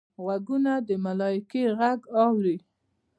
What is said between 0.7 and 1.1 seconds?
د